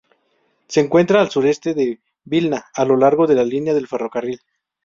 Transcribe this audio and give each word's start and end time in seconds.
Se 0.67 0.79
encuentra 0.79 1.21
al 1.21 1.29
sureste 1.29 1.75
de 1.75 1.99
Vilna 2.23 2.65
a 2.73 2.85
lo 2.85 2.97
largo 2.97 3.27
de 3.27 3.35
la 3.35 3.43
línea 3.45 3.75
de 3.75 3.85
ferrocarril. 3.85 4.41